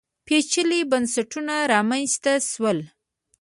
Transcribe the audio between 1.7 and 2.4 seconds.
رامنځته